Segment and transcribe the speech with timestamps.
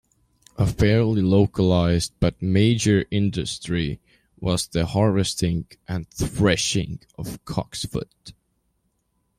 [0.57, 3.99] A fairly localised but major industry
[4.39, 8.33] was the harvesting and threshing of cocksfoot.